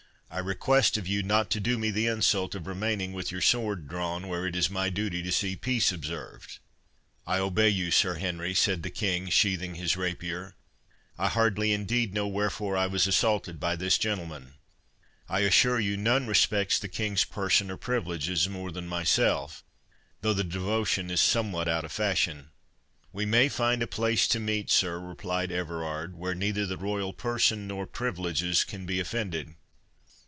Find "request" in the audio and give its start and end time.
0.39-0.95